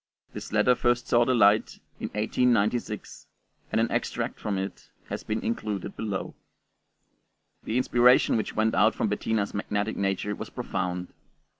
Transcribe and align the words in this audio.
This 0.33 0.51
letter 0.51 0.73
first 0.73 1.07
saw 1.07 1.25
the 1.25 1.35
light 1.35 1.77
in 1.99 2.07
1896, 2.07 3.27
and 3.71 3.79
an 3.79 3.91
extract 3.91 4.39
from 4.39 4.57
it 4.57 4.89
has 5.09 5.21
been 5.23 5.43
included 5.43 5.95
below. 5.95 6.33
The 7.65 7.77
inspiration 7.77 8.35
which 8.35 8.55
went 8.55 8.73
out 8.73 8.95
from 8.95 9.09
Bettina's 9.09 9.53
magnetic 9.53 9.95
nature 9.97 10.33
was 10.33 10.49
profound. 10.49 11.13